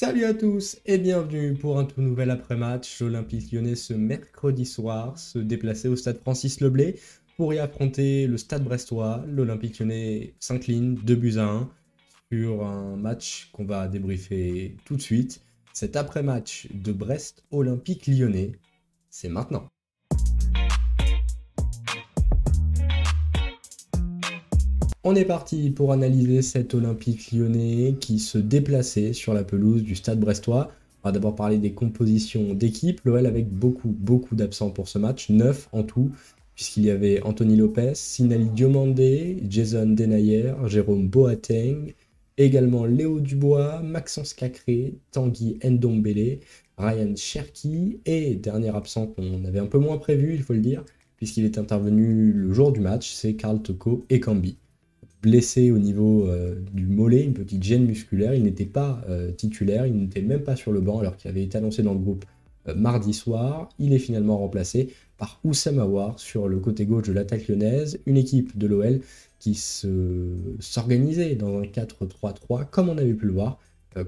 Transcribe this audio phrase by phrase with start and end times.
[0.00, 3.00] Salut à tous et bienvenue pour un tout nouvel après-match.
[3.00, 7.00] L'Olympique lyonnais ce mercredi soir se déplaçait au stade Francis Leblé
[7.36, 9.24] pour y affronter le stade brestois.
[9.26, 11.70] L'Olympique lyonnais s'incline 2 buts à 1
[12.30, 15.40] sur un match qu'on va débriefer tout de suite.
[15.72, 18.52] Cet après-match de Brest Olympique lyonnais,
[19.10, 19.66] c'est maintenant.
[25.04, 29.94] On est parti pour analyser cet Olympique lyonnais qui se déplaçait sur la pelouse du
[29.94, 30.72] stade brestois.
[31.02, 33.00] On va d'abord parler des compositions d'équipe.
[33.04, 36.10] L'OL avec beaucoup, beaucoup d'absents pour ce match, 9 en tout,
[36.56, 41.94] puisqu'il y avait Anthony Lopez, Sinali Diomandé, Jason Denayer, Jérôme Boateng,
[42.36, 46.40] également Léo Dubois, Maxence Cacré, Tanguy Ndombele,
[46.76, 50.84] Ryan Cherki et dernier absent qu'on avait un peu moins prévu, il faut le dire,
[51.16, 54.58] puisqu'il est intervenu le jour du match, c'est Karl Toko et Cambi
[55.22, 58.34] blessé au niveau euh, du mollet, une petite gêne musculaire.
[58.34, 61.42] Il n'était pas euh, titulaire, il n'était même pas sur le banc alors qu'il avait
[61.42, 62.24] été annoncé dans le groupe
[62.68, 63.68] euh, mardi soir.
[63.78, 68.16] Il est finalement remplacé par Oussama War sur le côté gauche de l'attaque lyonnaise, une
[68.16, 69.00] équipe de l'OL
[69.40, 73.58] qui s'organisait dans un 4-3-3 comme on avait pu le voir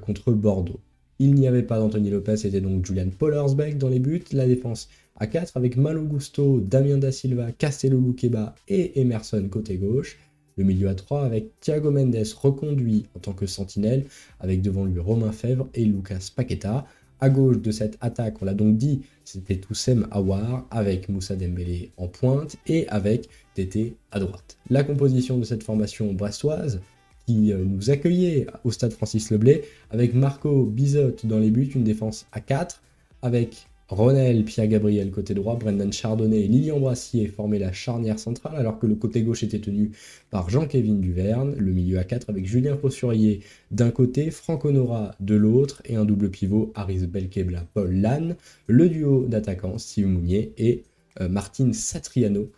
[0.00, 0.80] contre Bordeaux.
[1.20, 4.22] Il n'y avait pas d'Anthony Lopez, c'était donc Julian Pollersbeck dans les buts.
[4.32, 9.76] La défense à 4 avec Malo Gusto, Damien Da Silva, Castello Luqueba et Emerson côté
[9.76, 10.18] gauche.
[10.60, 14.04] Le milieu à 3 avec Thiago Mendes reconduit en tant que sentinelle,
[14.40, 16.84] avec devant lui Romain Fèvre et Lucas Paqueta.
[17.18, 21.92] À gauche de cette attaque, on l'a donc dit, c'était Toussem Awar avec Moussa Dembélé
[21.96, 24.58] en pointe et avec Tété à droite.
[24.68, 26.82] La composition de cette formation brestoise
[27.26, 31.84] qui euh, nous accueillait au stade Francis Leblé avec Marco Bizot dans les buts, une
[31.84, 32.82] défense à 4
[33.22, 38.78] avec Ronel, Pierre-Gabriel côté droit, Brendan Chardonnay et Lilian Brassier formaient la charnière centrale alors
[38.78, 39.90] que le côté gauche était tenu
[40.30, 43.40] par Jean-Kévin Duverne, le milieu à 4 avec Julien Fossurier
[43.72, 48.36] d'un côté, Franck Honora de l'autre et un double pivot Aris Belkebla, Paul Lannes,
[48.68, 50.84] le duo d'attaquants Steve Mounier et
[51.20, 52.52] euh, Martin Satriano,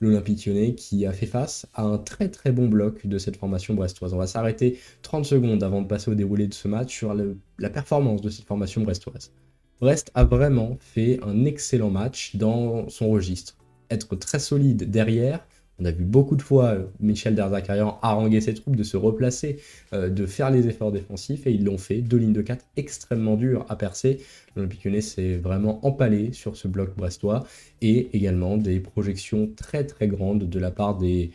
[0.00, 3.72] l'Olympique lyonnais qui a fait face à un très très bon bloc de cette formation
[3.72, 4.12] brestoise.
[4.12, 7.14] On va s'arrêter 30 secondes avant de passer au déroulé de ce match sur
[7.58, 9.32] la performance de cette formation brestoise.
[9.80, 13.56] Brest a vraiment fait un excellent match dans son registre.
[13.90, 15.46] Être très solide derrière,
[15.80, 19.58] on a vu beaucoup de fois euh, Michel Derzakarian haranguer ses troupes de se replacer,
[19.92, 22.00] euh, de faire les efforts défensifs, et ils l'ont fait.
[22.00, 24.20] Deux lignes de 4 extrêmement dures à percer.
[24.54, 27.44] L'Olympique Lyonnais s'est vraiment empalé sur ce bloc brestois,
[27.80, 31.32] et également des projections très très grandes de la part des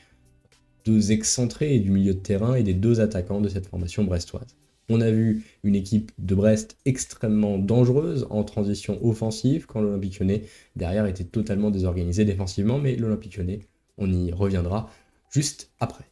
[0.85, 4.56] deux excentrés du milieu de terrain et des deux attaquants de cette formation brestoise.
[4.89, 10.44] On a vu une équipe de Brest extrêmement dangereuse en transition offensive quand l'Olympique Lyonnais
[10.75, 13.59] derrière était totalement désorganisé défensivement, mais l'Olympique Lyonnais,
[14.00, 14.89] on y reviendra
[15.31, 16.05] juste après.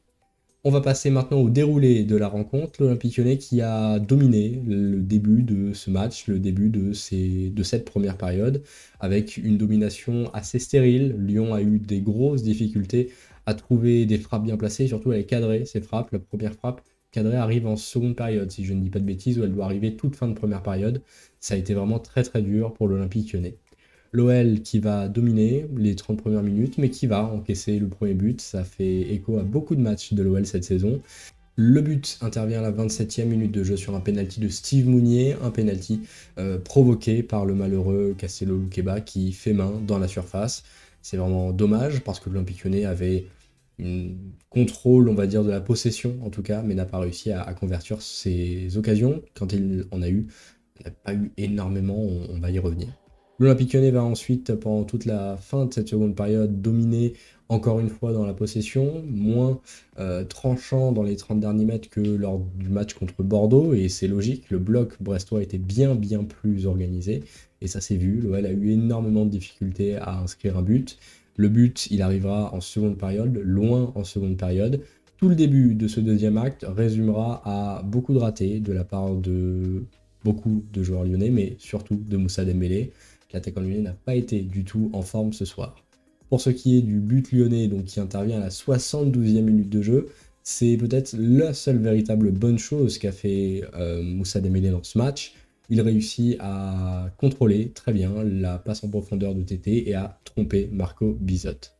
[0.64, 2.84] On va passer maintenant au déroulé de la rencontre.
[2.84, 8.18] L'Olympique Lyonnais qui a dominé le début de ce match, le début de, cette première
[8.18, 8.62] période,
[9.00, 11.16] avec une domination assez stérile.
[11.18, 13.12] Lyon a eu des grosses difficultés
[13.48, 16.12] à trouver des frappes bien placées, surtout à les cadrer, ces frappes.
[16.12, 16.82] La première frappe
[17.18, 19.66] Cadré arrive en seconde période, si je ne dis pas de bêtises, où elle doit
[19.66, 21.02] arriver toute fin de première période.
[21.40, 23.56] Ça a été vraiment très très dur pour l'Olympique lyonnais.
[24.12, 28.40] L'OL qui va dominer les 30 premières minutes, mais qui va encaisser le premier but.
[28.40, 31.02] Ça fait écho à beaucoup de matchs de l'OL cette saison.
[31.56, 35.38] Le but intervient à la 27e minute de jeu sur un penalty de Steve Mounier,
[35.42, 36.02] un penalty
[36.38, 40.64] euh, provoqué par le malheureux Castello Luqueba qui fait main dans la surface.
[41.02, 43.26] C'est vraiment dommage parce que l'Olympique lyonnais avait
[44.50, 47.54] contrôle, on va dire, de la possession en tout cas, mais n'a pas réussi à,
[47.54, 49.22] convertir ses occasions.
[49.36, 50.28] Quand il en a eu,
[50.80, 52.88] il n'a pas eu énormément, on, va y revenir.
[53.40, 57.14] L'Olympique Lyonnais va ensuite, pendant toute la fin de cette seconde période, dominer
[57.50, 59.62] encore une fois dans la possession, moins
[60.00, 64.08] euh, tranchant dans les 30 derniers mètres que lors du match contre Bordeaux, et c'est
[64.08, 67.24] logique, le bloc brestois était bien bien plus organisé,
[67.62, 70.98] et ça s'est vu, l'OL a eu énormément de difficultés à inscrire un but,
[71.38, 74.82] le but, il arrivera en seconde période, loin en seconde période.
[75.18, 79.16] Tout le début de ce deuxième acte résumera à beaucoup de ratés de la part
[79.16, 79.84] de
[80.24, 82.92] beaucoup de joueurs lyonnais, mais surtout de Moussa Dembélé.
[83.34, 85.76] L'attaquant lyonnais n'a pas été du tout en forme ce soir.
[86.30, 89.82] Pour ce qui est du but lyonnais, donc qui intervient à la 72e minute de
[89.82, 90.08] jeu,
[90.44, 95.36] c'est peut-être la seule véritable bonne chose qu'a fait euh, Moussa Dembélé dans ce match
[95.70, 100.70] il réussit à contrôler très bien la passe en profondeur de TT et à tromper
[100.72, 101.72] Marco Bizot.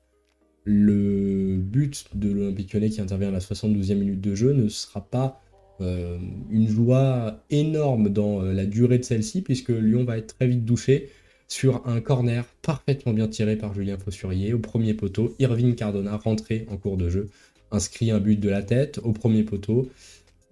[0.66, 5.02] Le but de l'Olympique Lyonnais qui intervient à la 72e minute de jeu ne sera
[5.02, 5.42] pas
[5.80, 6.18] euh,
[6.50, 10.66] une joie énorme dans euh, la durée de celle-ci, puisque Lyon va être très vite
[10.66, 11.10] douché
[11.48, 14.54] sur un corner parfaitement bien tiré par Julien Fossurier.
[14.54, 17.30] Au premier poteau, Irving Cardona rentré en cours de jeu,
[17.72, 19.90] inscrit un but de la tête au premier poteau.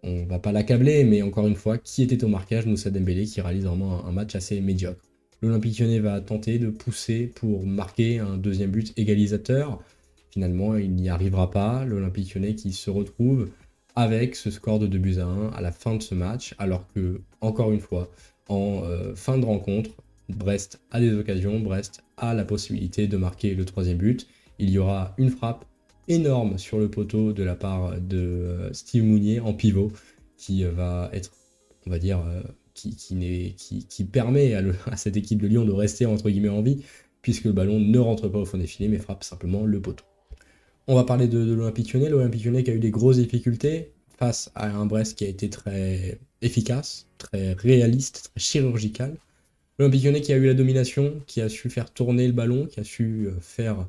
[0.03, 2.65] On va pas l'accabler, mais encore une fois, qui était au marquage?
[2.65, 5.01] Moussa Dembélé qui réalise vraiment un, match assez médiocre.
[5.41, 9.81] L'Olympique lyonnais va tenter de pousser pour marquer un deuxième but égalisateur.
[10.31, 11.85] Finalement, il n'y arrivera pas.
[11.85, 13.49] L'Olympique lyonnais qui se retrouve
[13.95, 16.85] avec ce score de 2 buts à 1 à la fin de ce match, alors
[16.93, 18.11] que, encore une fois,
[18.49, 19.91] en euh, fin de rencontre,
[20.29, 24.27] Brest a des occasions, Brest a la possibilité de marquer le troisième but.
[24.59, 25.65] Il y aura une frappe
[26.07, 29.91] énorme sur le poteau de la part de euh, Steve Mounier en pivot,
[30.37, 31.31] qui euh, va être,
[31.85, 32.21] on va dire,
[32.73, 32.95] qui,
[33.89, 34.53] qui, permet
[34.85, 36.83] à, cette équipe de Lyon de rester entre guillemets en vie,
[37.21, 40.05] puisque le ballon ne rentre pas au fond des filets, mais frappe simplement le poteau.
[40.87, 42.09] On va parler de, l'Olympique lyonnais.
[42.09, 45.49] L'Olympique lyonnais qui a eu des grosses difficultés face à un Brest qui a été
[45.49, 49.17] très efficace, très réaliste, très chirurgical.
[49.79, 52.79] L'Olympique lyonnais qui a eu la domination, qui a su faire tourner le ballon, qui
[52.79, 53.87] a su euh, faire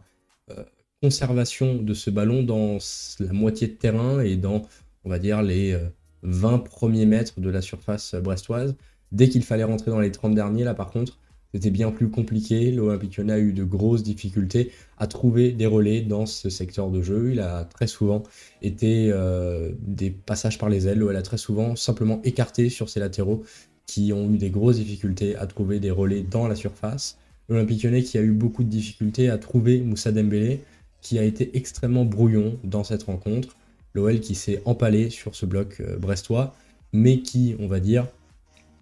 [0.50, 0.64] euh,
[1.02, 2.78] conservation de ce ballon dans
[3.20, 4.62] la moitié de terrain et dans,
[5.04, 5.78] on va dire, les
[6.22, 8.74] 20 euh, premiers mètres de la surface brestoise.
[9.12, 11.18] Dès qu'il fallait rentrer dans les 30 derniers, là par contre,
[11.54, 12.70] c'était bien plus compliqué.
[12.70, 17.00] L'Olympique Lyonnais a eu de grosses difficultés à trouver des relais dans ce secteur de
[17.00, 17.30] jeu.
[17.32, 18.24] Il a très souvent
[18.62, 21.04] été euh, des passages par les ailes.
[21.08, 23.42] Elle a très souvent simplement écarté sur ses latéraux
[23.86, 27.16] qui ont eu des grosses difficultés à trouver des relais dans la surface.
[27.48, 30.62] L'Olympique Lyonnais qui a eu beaucoup de difficultés à trouver Moussa Dembélé,
[31.00, 33.56] qui a été extrêmement brouillon dans cette rencontre.
[33.94, 36.54] L'OL qui s'est empalé sur ce bloc euh, brestois,
[36.92, 38.06] mais qui, on va dire,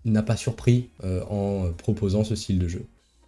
[0.04, 2.84] n'a pas surpris euh, en proposant ce style de jeu.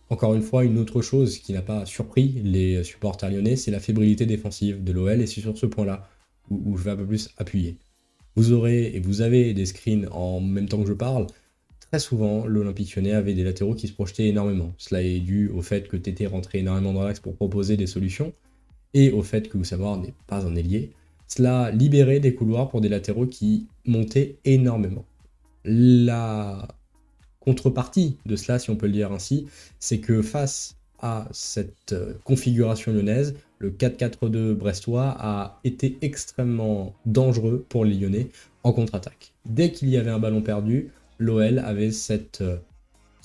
[0.09, 3.81] Encore une fois, une autre chose qui n'a pas surpris les supporters lyonnais, c'est la
[3.81, 6.09] fébrilité défensive de l'OL, et c'est sur ce point-là
[6.51, 7.77] où, je vais un peu plus appuyer.
[8.37, 11.27] Vous aurez et vous avez des screens en même temps que je parle.
[11.81, 14.75] Très souvent, l'Olympique lyonnais avait des latéraux qui se projetaient énormément.
[14.79, 18.33] Cela est dû au fait que Tété rentrait énormément dans l'axe pour proposer des solutions,
[18.97, 20.91] et au fait que savoir n'est pas un ailier.
[21.29, 25.05] Cela libérait des couloirs pour des latéraux qui montaient énormément.
[25.65, 26.67] La
[27.41, 29.47] contrepartie de cela, si on peut le dire ainsi,
[29.79, 37.67] c'est que face à cette euh, configuration lyonnaise, le 4-4-2 brestois a été extrêmement dangereux
[37.69, 38.29] pour les Lyonnais
[38.63, 39.35] en contre-attaque.
[39.45, 42.57] Dès qu'il y avait un ballon perdu, l'OL avait cette, euh,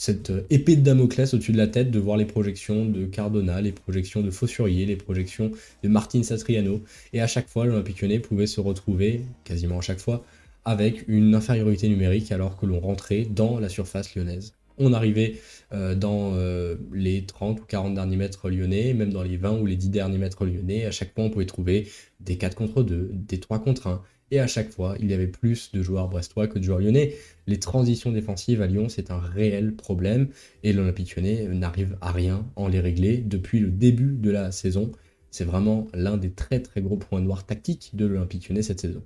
[0.01, 3.61] cette euh, épée de Damoclès au-dessus de la tête de voir les projections de Cardona,
[3.61, 5.51] les projections de Fossurier, les projections
[5.83, 6.81] de Martin Satriano.
[7.13, 10.25] Et à chaque fois, l'Olympique lyonnais pouvait se retrouver, quasiment à chaque fois,
[10.65, 14.53] avec une infériorité numérique alors que l'on rentrait dans la surface lyonnaise.
[14.79, 15.35] On arrivait
[15.71, 19.67] euh, dans euh, les 30 ou 40 derniers mètres lyonnais, même dans les 20 ou
[19.67, 20.85] les 10 derniers mètres lyonnais.
[20.85, 21.87] À chaque fois, on pouvait trouver
[22.21, 24.01] des 4 contre 2, des 3 contre 1.
[24.31, 27.15] Et à chaque fois, il y avait plus de joueurs brestois que de joueurs lyonnais.
[27.47, 30.29] Les transitions défensives à Lyon, c'est un réel problème.
[30.63, 34.91] Et l'Olympique lyonnais n'arrive à rien en les régler depuis le début de la saison.
[35.31, 39.03] C'est vraiment l'un des très très gros points noirs tactiques de l'Olympique lyonnais cette saison.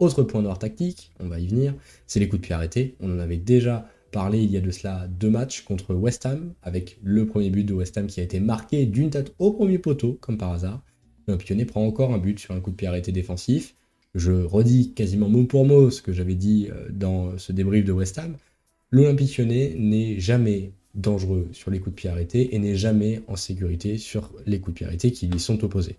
[0.00, 1.72] Autre point noir tactique, on va y venir,
[2.08, 2.96] c'est les coups de pied arrêtés.
[2.98, 6.52] On en avait déjà parlé il y a de cela deux matchs contre West Ham,
[6.62, 9.78] avec le premier but de West Ham qui a été marqué d'une tête au premier
[9.78, 10.84] poteau, comme par hasard.
[11.28, 13.76] L'Olympique prend encore un but sur un coup de pied arrêté défensif.
[14.14, 17.92] Je redis quasiment mot pour mot ce que j'avais dit euh, dans ce débrief de
[17.92, 18.36] West Ham.
[18.90, 23.98] L'Olympique n'est jamais dangereux sur les coups de pied arrêtés et n'est jamais en sécurité
[23.98, 25.96] sur les coups de pied arrêtés qui lui sont opposés.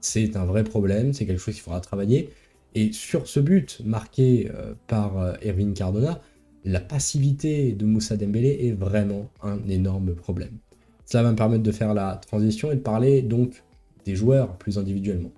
[0.00, 2.30] C'est un vrai problème, c'est quelque chose qu'il faudra travailler.
[2.76, 6.20] Et sur ce but marqué euh, par euh, Erwin Cardona,
[6.64, 10.58] la passivité de Moussa Dembélé est vraiment un énorme problème.
[11.04, 13.62] Cela va me permettre de faire la transition et de parler donc
[14.04, 15.32] des joueurs plus individuellement.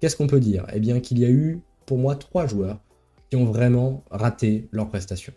[0.00, 0.66] Qu'est-ce qu'on peut dire?
[0.74, 2.80] Eh bien qu'il y a eu pour moi trois joueurs
[3.30, 5.32] qui ont vraiment raté leur prestation.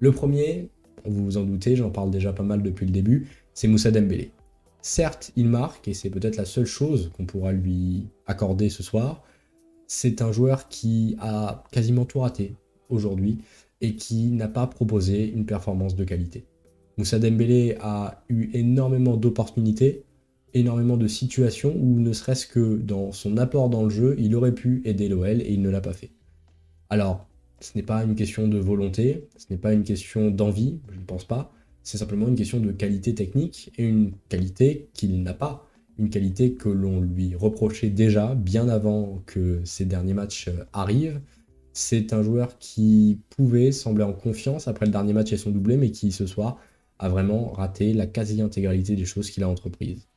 [0.00, 0.70] Le premier,
[1.04, 4.32] vous vous en doutez, j'en parle déjà pas mal depuis le début, c'est Moussa Dembélé.
[4.80, 9.22] Certes, il marque, et c'est peut-être la seule chose qu'on pourra lui accorder ce soir,
[9.86, 12.54] c'est un joueur qui a quasiment tout raté
[12.88, 13.38] aujourd'hui
[13.80, 16.44] et qui n'a pas proposé une performance de qualité.
[16.96, 20.04] Moussa Dembélé a eu énormément d'opportunités,
[20.54, 24.54] énormément de situations où ne serait-ce que dans son apport dans le jeu, il aurait
[24.54, 26.10] pu aider l'OL et il ne l'a pas fait.
[26.90, 27.26] Alors,
[27.60, 31.04] ce n'est pas une question de volonté, ce n'est pas une question d'envie, je ne
[31.04, 31.52] pense pas,
[31.82, 36.54] c'est simplement une question de qualité technique et une qualité qu'il n'a pas une qualité
[36.54, 41.20] que l'on lui reprochait déjà bien avant que ces derniers matchs euh, arrivent.
[41.72, 45.76] C'est un joueur qui pouvait sembler en confiance après le dernier match et son doublé,
[45.76, 46.58] mais qui ce soir
[46.98, 50.08] a vraiment raté la quasi-intégralité des choses qu'il a entreprises.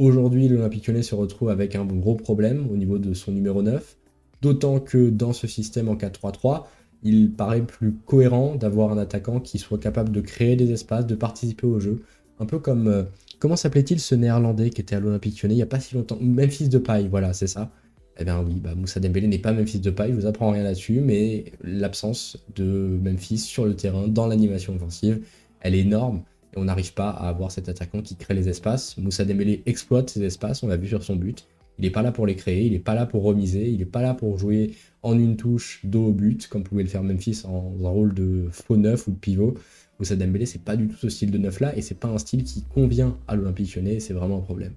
[0.00, 3.98] Aujourd'hui, l'Olympique Lyonnais se retrouve avec un gros problème au niveau de son numéro 9,
[4.40, 6.64] d'autant que dans ce système en 4-3-3,
[7.02, 11.14] il paraît plus cohérent d'avoir un attaquant qui soit capable de créer des espaces, de
[11.14, 12.00] participer au jeu,
[12.38, 13.02] un peu comme euh,
[13.40, 16.16] Comment s'appelait-il ce néerlandais qui était à l'Olympique lyonnais il n'y a pas si longtemps?
[16.18, 17.70] Memphis de paille, voilà, c'est ça.
[18.18, 20.62] Eh bien oui, bah, Moussa Dembélé n'est pas Memphis de paille, je vous apprends rien
[20.62, 25.26] là-dessus, mais l'absence de Memphis sur le terrain, dans l'animation offensive,
[25.60, 26.22] elle est énorme.
[26.54, 28.96] Et on n'arrive pas à avoir cet attaquant qui crée les espaces.
[28.98, 31.46] Moussa Dembélé exploite ces espaces, on l'a vu sur son but.
[31.78, 33.86] Il n'est pas là pour les créer, il n'est pas là pour remiser, il n'est
[33.86, 37.42] pas là pour jouer en une touche dos au but, comme pouvait le faire Memphis
[37.44, 39.54] en, un rôle de faux neuf ou de pivot.
[39.98, 42.18] Moussa Dembélé, c'est pas du tout ce style de neuf là, et c'est pas un
[42.18, 44.74] style qui convient à l'Olympique Lyonnais, c'est vraiment un problème.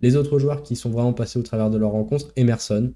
[0.00, 2.92] Les autres joueurs qui sont vraiment passés au travers de leur rencontre, Emerson.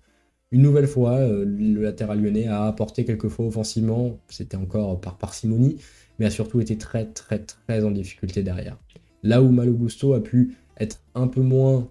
[0.50, 5.18] Une nouvelle fois, euh, le latéral lyonnais a apporté quelques fois offensivement, c'était encore par
[5.18, 5.76] parcimonie,
[6.18, 8.78] mais a surtout été très très très en difficulté derrière.
[9.22, 11.88] Là où Malo Gusto a pu être un peu moins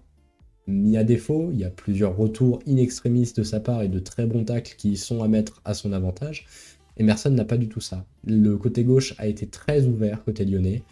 [0.66, 4.26] mis à défaut, il y a plusieurs retours in de sa part et de très
[4.26, 6.46] bons tacles qui sont à mettre à son avantage.
[6.96, 8.06] Emerson n'a pas du tout ça.
[8.24, 10.82] Le côté gauche a été très ouvert côté lyonnais.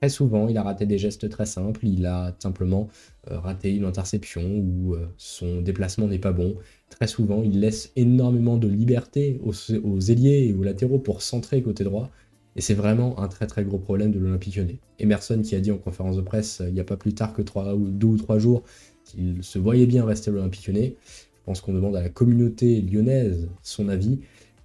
[0.00, 2.88] Très souvent, il a raté des gestes très simples, il a simplement
[3.30, 6.56] euh, raté une interception ou euh, son déplacement n'est pas bon.
[6.90, 9.52] Très souvent, il laisse énormément de liberté aux,
[9.84, 12.10] aux ailiers et aux latéraux pour centrer côté droit.
[12.56, 14.78] Et c'est vraiment un très très gros problème de l'Olympique lyonnais.
[14.98, 17.32] Emerson qui a dit en conférence de presse euh, il n'y a pas plus tard
[17.32, 18.62] que 3 ou 2 ou 3 jours
[19.04, 20.96] qu'il se voyait bien rester à l'Olympique lyonnais.
[21.34, 24.20] Je pense qu'on demande à la communauté lyonnaise son avis.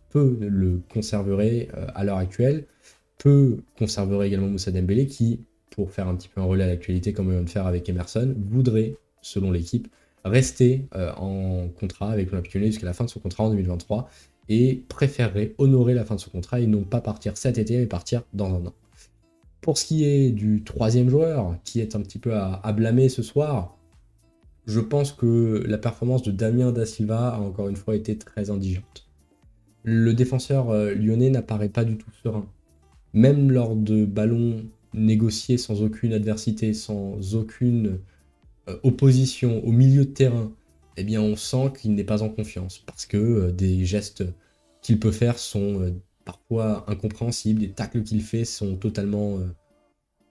[0.09, 2.65] Peu le conserverait euh, à l'heure actuelle.
[3.17, 5.39] Peu conserverait également Moussa Dembélé qui,
[5.71, 7.89] pour faire un petit peu un relais à l'actualité comme on vient de faire avec
[7.89, 9.87] Emerson, voudrait, selon l'équipe,
[10.23, 14.09] rester euh, en contrat avec l'Olympique lyonnais jusqu'à la fin de son contrat en 2023
[14.49, 17.85] et préférerait honorer la fin de son contrat et non pas partir cet été mais
[17.85, 18.73] partir dans un an.
[19.61, 23.09] Pour ce qui est du troisième joueur, qui est un petit peu à, à blâmer
[23.09, 23.77] ce soir,
[24.67, 28.49] je pense que la performance de Damien Da Silva a encore une fois été très
[28.49, 29.07] indigente.
[29.83, 32.45] Le défenseur euh, lyonnais n'apparaît pas du tout serein.
[33.13, 37.99] Même lors de ballons négociés sans aucune adversité, sans aucune
[38.67, 40.51] euh, opposition au milieu de terrain,
[40.97, 44.23] eh bien on sent qu'il n'est pas en confiance parce que euh, des gestes
[44.81, 49.39] qu'il peut faire sont parfois incompréhensibles, des tacles qu'il fait sont totalement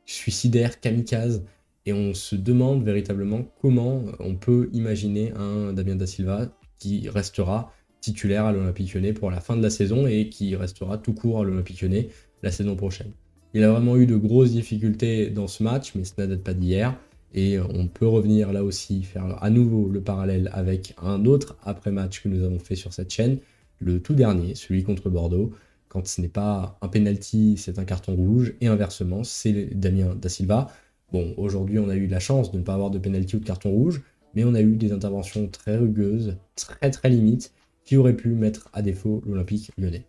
[0.07, 1.45] suicidaires, kamikazes.
[1.85, 7.73] Et on se demande véritablement comment on peut imaginer un Damien Da Silva qui restera
[8.01, 11.41] titulaire à l'Olympique Lyonnais pour la fin de la saison et qui restera tout court
[11.41, 12.09] à l'Olympique Lyonnais
[12.43, 13.13] la saison prochaine.
[13.55, 16.97] Il a vraiment eu de grosses difficultés dans ce match, mais ce date pas d'hier.
[17.35, 22.23] Et on peut revenir là aussi, faire à nouveau le parallèle avec un autre après-match
[22.23, 23.39] que nous avons fait sur cette chaîne,
[23.79, 25.53] le tout dernier, celui contre Bordeaux.
[25.89, 30.29] Quand ce n'est pas un penalty, c'est un carton rouge, et inversement, c'est Damien Da
[30.29, 30.69] Silva
[31.13, 33.45] Bon, aujourd'hui, on a eu la chance de ne pas avoir de pénalty ou de
[33.45, 34.03] carton rouge,
[34.35, 37.53] mais on a eu des interventions très rugueuses, très très limites,
[37.85, 40.05] qui auraient pu mettre à défaut l'Olympique lyonnais.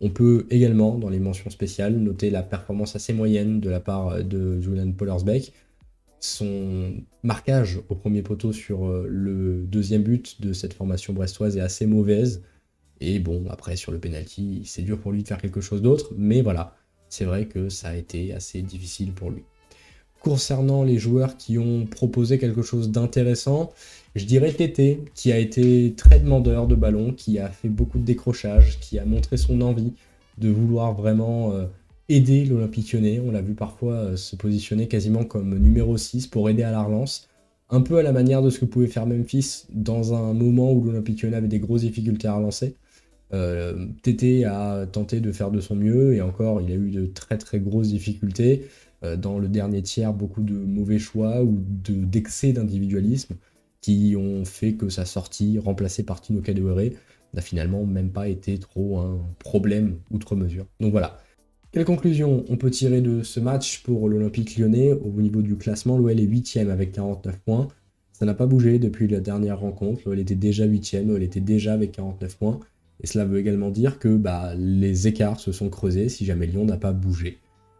[0.00, 4.24] On peut également, dans les mentions spéciales, noter la performance assez moyenne de la part
[4.24, 5.52] de Julian Pollersbeck.
[6.20, 11.60] Son marquage au premier poteau sur euh, le deuxième but de cette formation brestoise est
[11.60, 12.42] assez mauvaise.
[13.00, 16.12] Et bon, après, sur le penalty, c'est dur pour lui de faire quelque chose d'autre,
[16.18, 16.76] mais voilà,
[17.08, 19.42] c'est vrai que ça a été assez difficile pour lui.
[20.20, 23.72] Concernant les joueurs qui ont proposé quelque chose d'intéressant,
[24.14, 28.04] je dirais Tété, qui a été très demandeur de ballon, qui a fait beaucoup de
[28.04, 29.94] décrochage, qui a montré son envie
[30.36, 31.64] de vouloir vraiment euh,
[32.10, 33.20] aider l'Olympique lyonnais.
[33.20, 36.82] On l'a vu parfois euh, se positionner quasiment comme numéro 6 pour aider à la
[36.82, 37.28] relance.
[37.70, 40.84] Un peu à la manière de ce que pouvait faire Memphis dans un moment où
[40.84, 42.74] l'Olympique lyonnais avait des grosses difficultés à relancer.
[43.32, 47.06] Euh, Tété a tenté de faire de son mieux et encore il a eu de
[47.06, 48.66] très très grosses difficultés.
[49.04, 53.36] Euh, dans le dernier tiers beaucoup de mauvais choix ou d'excès d'individualisme
[53.80, 56.90] qui ont fait que sa sortie, remplacée par Tino Kadewere,
[57.32, 60.66] n'a finalement même pas été trop un problème outre mesure.
[60.80, 61.18] Donc voilà.
[61.72, 65.98] Quelle conclusion on peut tirer de ce match pour l'Olympique lyonnais Au niveau du classement,
[65.98, 67.68] l'OL est 8ème avec 49 points.
[68.12, 70.02] Ça n'a pas bougé depuis la dernière rencontre.
[70.04, 72.58] L'OL était déjà 8ème, l'OL était déjà avec 49 points.
[73.00, 76.64] Et cela veut également dire que bah, les écarts se sont creusés si jamais Lyon
[76.64, 77.38] n'a pas bougé.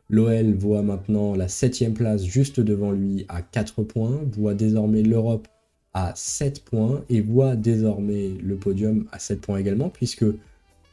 [0.08, 5.48] L'OL voit maintenant la 7 place juste devant lui à 4 points, voit désormais l'Europe
[5.94, 10.26] à 7 points et voit désormais le podium à 7 points également, puisque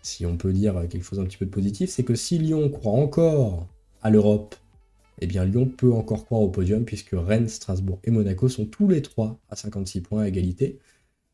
[0.08, 2.70] si on peut dire quelque chose un petit peu de positif, c'est que si Lyon
[2.70, 3.68] croit encore
[4.02, 4.56] à l'Europe,
[5.20, 8.88] eh bien Lyon peut encore croire au podium, puisque Rennes, Strasbourg et Monaco sont tous
[8.88, 10.80] les trois à 56 points à égalité.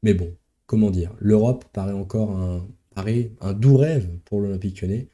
[0.02, 2.66] Mais bon, comment dire, l'Europe paraît encore un,
[3.54, 5.08] doux rêve pour l'Olympique lyonnais,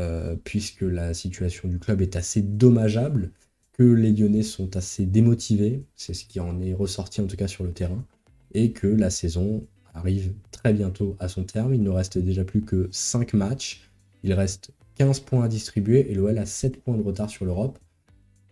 [0.00, 3.32] euh, puisque la situation du club est assez dommageable,
[3.72, 7.46] que les Lyonnais sont assez démotivés, c'est ce qui en est ressorti en tout cas
[7.46, 8.04] sur le terrain,
[8.52, 11.74] et que la saison arrive très bientôt à son terme.
[11.74, 13.90] Il ne reste déjà plus que 5 matchs,
[14.22, 17.78] il reste 15 points à distribuer et l'OL a 7 points de retard sur l'Europe.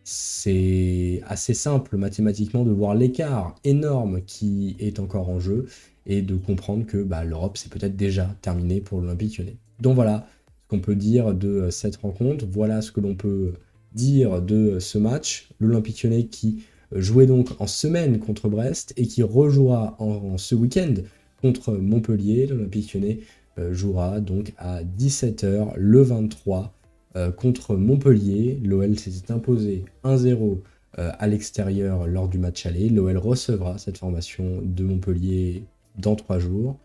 [0.05, 5.66] c'est assez simple mathématiquement de voir l'écart énorme qui est encore en jeu
[6.07, 9.57] et de comprendre que bah, l'Europe c'est peut-être déjà terminé pour l'Olympique lyonnais.
[9.81, 10.28] Donc voilà
[10.62, 13.55] ce qu'on peut dire de cette rencontre, voilà ce que l'on peut
[13.93, 15.49] dire de ce match.
[15.59, 16.62] L'Olympique lyonnais qui
[16.93, 20.95] jouait donc en semaine contre Brest et qui rejouera en, ce week-end
[21.40, 22.47] contre Montpellier.
[22.47, 23.21] L'Olympique lyonnais
[23.59, 26.75] euh, jouera donc à 17h le 23
[27.16, 28.61] euh, contre Montpellier.
[28.62, 30.59] L'OL s'était imposé 1-0
[30.99, 32.88] euh, à l'extérieur lors du match aller.
[32.90, 35.64] L'OL recevra cette formation de Montpellier
[35.99, 36.76] dans trois jours.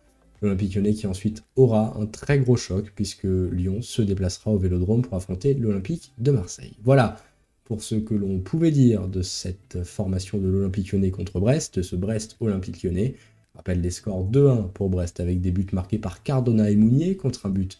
[0.42, 5.02] L'Olympique lyonnais qui ensuite aura un très gros choc puisque Lyon se déplacera au Vélodrome
[5.02, 6.74] pour affronter l'Olympique de Marseille.
[6.84, 7.18] Voilà
[7.66, 11.82] pour ce que l'on pouvait dire de cette formation de l'Olympique lyonnais contre Brest, de
[11.82, 13.16] ce Brest Olympique lyonnais.
[13.62, 17.46] Rappelle des scores 2-1 pour Brest avec des buts marqués par Cardona et Mounier contre
[17.46, 17.78] un but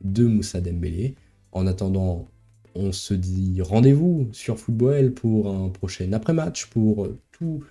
[0.00, 1.16] de Moussa Dembélé.
[1.50, 2.28] En attendant,
[2.76, 7.64] on se dit rendez-vous sur Football pour un prochain après-match, pour tout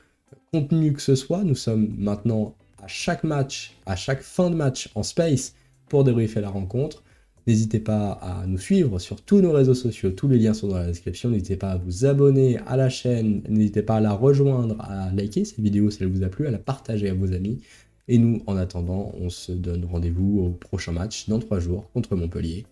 [0.52, 1.46] contenu que ce soit.
[1.46, 2.54] Nous sommes maintenant
[2.84, 5.56] à chaque match, à chaque fin de match en space
[5.88, 7.02] pour débriefer la rencontre.
[7.46, 10.78] N'hésitez pas à nous suivre sur tous nos réseaux sociaux, tous les liens sont dans
[10.78, 11.30] la description.
[11.30, 15.44] N'hésitez pas à vous abonner à la chaîne, n'hésitez pas à la rejoindre, à liker
[15.44, 17.62] cette vidéo si elle vous a plu, à la partager à vos amis.
[18.08, 22.16] Et nous, en attendant, on se donne rendez-vous au prochain match dans trois jours contre
[22.16, 22.66] Montpellier.